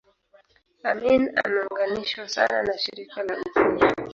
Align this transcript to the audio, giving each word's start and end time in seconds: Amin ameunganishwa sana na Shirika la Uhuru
Amin 0.89 1.23
ameunganishwa 1.43 2.23
sana 2.33 2.59
na 2.67 2.73
Shirika 2.81 3.17
la 3.27 3.35
Uhuru 3.41 3.77